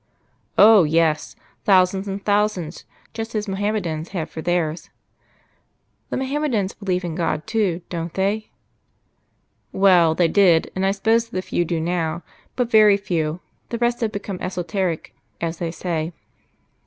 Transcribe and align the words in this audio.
"Oh! 0.57 0.83
yes. 0.83 1.35
Thousands 1.63 2.07
and 2.07 2.25
thousands. 2.25 2.85
Just 3.13 3.35
as 3.35 3.47
Mohammedans 3.47 4.09
have 4.17 4.31
for 4.31 4.41
theirs." 4.41 4.89
"The 6.09 6.17
Mohammedans 6.17 6.73
believe 6.73 7.03
in 7.03 7.13
God, 7.13 7.45
too, 7.45 7.83
don't 7.87 8.11
they?" 8.15 8.49
"Well, 9.71 10.15
they 10.15 10.27
did, 10.27 10.71
and 10.75 10.87
I 10.87 10.89
suppose 10.89 11.29
that 11.29 11.37
a 11.37 11.41
few 11.43 11.65
do 11.65 11.79
now. 11.79 12.23
But 12.55 12.71
very 12.71 12.97
few: 12.97 13.41
the 13.69 13.77
rest 13.77 14.01
have 14.01 14.11
become 14.11 14.39
esoteric, 14.41 15.13
as 15.39 15.59
they 15.59 15.69
say." 15.69 16.13